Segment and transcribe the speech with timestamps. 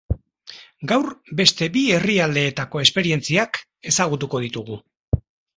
[0.91, 3.63] Gaur, beste bi herrialdeetako esperientziak
[3.93, 4.81] ezagutuko ditugu.